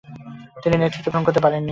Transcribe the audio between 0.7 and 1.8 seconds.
নেতৃত্ব গ্রহণ করতে পারেননি।